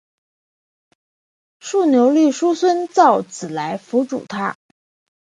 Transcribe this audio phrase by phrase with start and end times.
[1.59, 4.55] 竖牛立叔孙昭子来辅佐他。